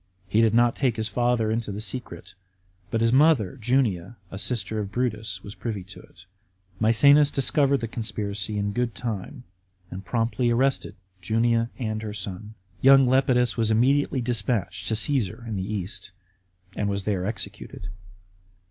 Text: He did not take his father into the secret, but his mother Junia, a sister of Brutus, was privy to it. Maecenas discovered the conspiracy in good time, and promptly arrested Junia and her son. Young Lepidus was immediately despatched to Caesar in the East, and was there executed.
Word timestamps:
He 0.27 0.41
did 0.41 0.55
not 0.55 0.75
take 0.75 0.95
his 0.95 1.07
father 1.07 1.51
into 1.51 1.71
the 1.71 1.79
secret, 1.79 2.33
but 2.89 3.01
his 3.01 3.13
mother 3.13 3.59
Junia, 3.63 4.17
a 4.31 4.39
sister 4.39 4.79
of 4.79 4.91
Brutus, 4.91 5.43
was 5.43 5.53
privy 5.53 5.83
to 5.83 5.99
it. 5.99 6.25
Maecenas 6.79 7.29
discovered 7.29 7.81
the 7.81 7.87
conspiracy 7.87 8.57
in 8.57 8.73
good 8.73 8.95
time, 8.95 9.43
and 9.91 10.03
promptly 10.03 10.49
arrested 10.49 10.95
Junia 11.21 11.69
and 11.77 12.01
her 12.01 12.15
son. 12.15 12.55
Young 12.81 13.05
Lepidus 13.05 13.57
was 13.57 13.69
immediately 13.69 14.21
despatched 14.21 14.87
to 14.87 14.95
Caesar 14.95 15.43
in 15.47 15.55
the 15.55 15.71
East, 15.71 16.09
and 16.75 16.89
was 16.89 17.03
there 17.03 17.27
executed. 17.27 17.87